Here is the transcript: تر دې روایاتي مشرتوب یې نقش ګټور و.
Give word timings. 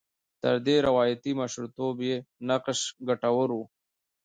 تر 0.41 0.55
دې 0.65 0.75
روایاتي 0.87 1.31
مشرتوب 1.39 1.95
یې 2.07 2.15
نقش 2.49 2.79
ګټور 3.07 3.49
و. 3.57 3.59